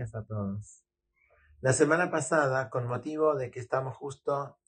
[0.00, 0.82] a todos.
[1.60, 4.58] La semana pasada, con motivo de que estamos justo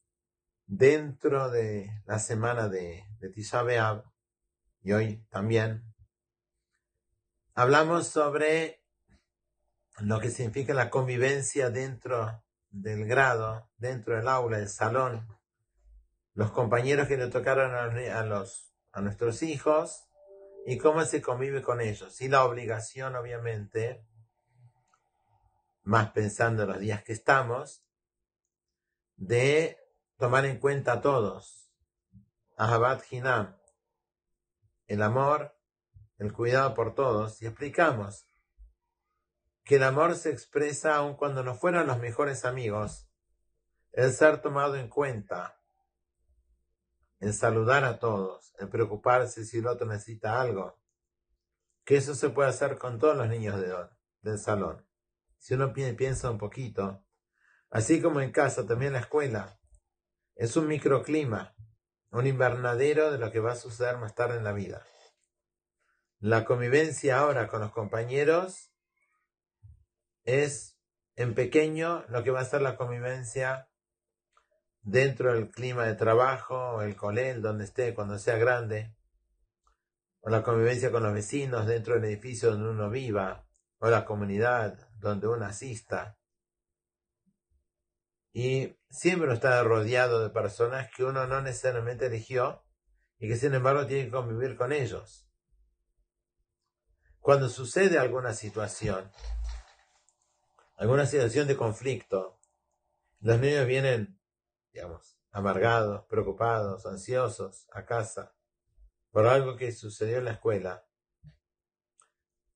[0.67, 4.05] dentro de la semana de, de Tisha B'Av,
[4.83, 5.95] y hoy también,
[7.55, 8.85] hablamos sobre
[10.01, 15.27] lo que significa la convivencia dentro del grado, dentro del aula, del salón,
[16.35, 20.05] los compañeros que le tocaron a, los, a nuestros hijos
[20.67, 22.21] y cómo se convive con ellos.
[22.21, 24.05] Y la obligación, obviamente,
[25.83, 27.85] más pensando en los días que estamos,
[29.17, 29.79] de
[30.17, 31.71] tomar en cuenta a todos.
[32.57, 33.57] Ahabat Hinam,
[34.87, 35.57] el amor,
[36.19, 38.27] el cuidado por todos, y explicamos
[39.65, 43.09] que el amor se expresa aun cuando no fueran los mejores amigos,
[43.93, 45.61] el ser tomado en cuenta,
[47.21, 50.81] el saludar a todos, el preocuparse si el otro necesita algo,
[51.85, 53.75] que eso se puede hacer con todos los niños de,
[54.23, 54.85] del salón.
[55.43, 57.05] Si uno piensa un poquito,
[57.69, 59.59] así como en casa, también la escuela,
[60.37, 61.57] es un microclima,
[62.13, 64.87] un invernadero de lo que va a suceder más tarde en la vida.
[66.21, 68.73] La convivencia ahora con los compañeros
[70.23, 70.79] es
[71.17, 73.69] en pequeño lo que va a ser la convivencia
[74.83, 78.95] dentro del clima de trabajo, el colel, donde esté, cuando sea grande,
[80.21, 84.92] o la convivencia con los vecinos dentro del edificio donde uno viva, o la comunidad
[85.03, 86.17] donde uno asista.
[88.33, 92.65] Y siempre está rodeado de personas que uno no necesariamente eligió
[93.19, 95.29] y que sin embargo tiene que convivir con ellos.
[97.21, 99.11] Cuando sucede alguna situación,
[100.77, 102.41] alguna situación de conflicto,
[103.21, 104.19] los niños vienen,
[104.73, 108.35] digamos, amargados, preocupados, ansiosos a casa
[109.11, 110.87] por algo que sucedió en la escuela.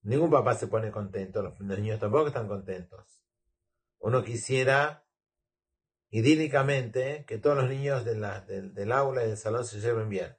[0.06, 3.24] Ningún papá se pone contento, los niños tampoco están contentos.
[3.98, 5.04] Uno quisiera
[6.10, 8.22] idílicamente que todos los niños del,
[8.92, 10.38] aula y del salón se lleven bien.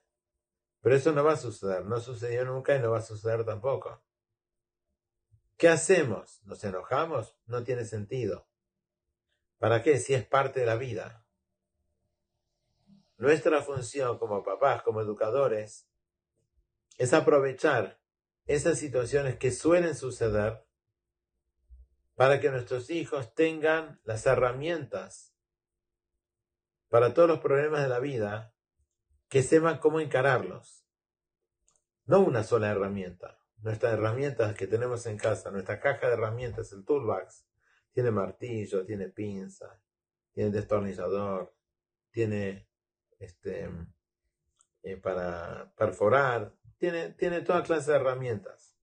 [0.80, 4.02] Pero eso no va a suceder, no sucedió nunca y no va a suceder tampoco.
[5.58, 6.42] ¿Qué hacemos?
[6.46, 7.36] ¿Nos enojamos?
[7.46, 8.48] No tiene sentido.
[9.58, 10.00] ¿Para qué?
[10.00, 11.26] Si es parte de la vida.
[13.18, 15.90] Nuestra función como papás, como educadores,
[16.98, 17.97] es aprovechar
[18.48, 20.66] esas situaciones que suelen suceder
[22.16, 25.36] para que nuestros hijos tengan las herramientas
[26.90, 28.54] para todos los problemas de la vida,
[29.28, 30.86] que sepan cómo encararlos.
[32.06, 36.86] No una sola herramienta nuestras herramientas que tenemos en casa, nuestra caja de herramientas, el
[36.86, 37.46] toolbox,
[37.92, 39.82] tiene martillo, tiene pinza,
[40.32, 41.54] tiene destornillador,
[42.12, 42.70] tiene
[43.20, 43.70] este
[44.88, 48.78] eh, para perforar, tiene, tiene toda clase de herramientas.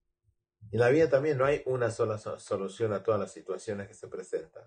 [0.71, 4.09] Y la vida también no hay una sola solución a todas las situaciones que se
[4.09, 4.65] presentan.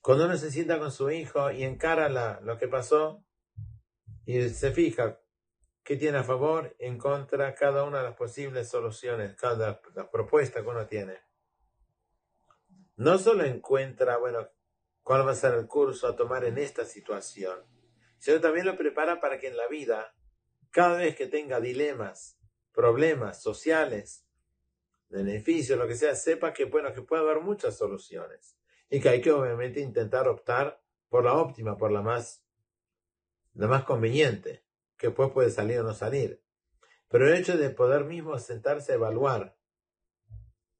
[0.00, 3.24] Cuando uno se sienta con su hijo y encara lo que pasó
[4.24, 5.20] y se fija
[5.84, 10.62] qué tiene a favor, en contra, cada una de las posibles soluciones, cada la propuesta
[10.62, 11.20] que uno tiene.
[12.96, 14.48] No solo encuentra, bueno,
[15.04, 17.60] cuál va a ser el curso a tomar en esta situación,
[18.18, 20.14] sino también lo prepara para que en la vida,
[20.70, 22.38] cada vez que tenga dilemas,
[22.72, 24.26] problemas sociales,
[25.08, 28.56] beneficios, lo que sea, sepa que, bueno, que puede haber muchas soluciones
[28.90, 32.44] y que hay que obviamente intentar optar por la óptima, por la más,
[33.54, 34.64] la más conveniente
[34.96, 36.42] que después puede salir o no salir.
[37.08, 39.56] Pero el hecho de poder mismo sentarse a evaluar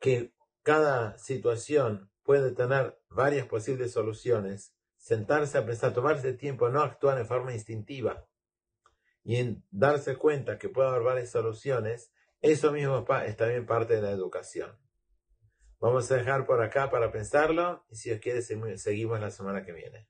[0.01, 4.76] que cada situación puede tener varias posibles soluciones,
[5.07, 8.27] sentarse a pensar, tomarse tiempo, no actuar en forma instintiva
[9.23, 12.13] y en darse cuenta que puede haber varias soluciones,
[12.43, 14.77] eso mismo es también parte de la educación.
[15.79, 19.73] Vamos a dejar por acá para pensarlo y si os quiere seguimos la semana que
[19.73, 20.09] viene.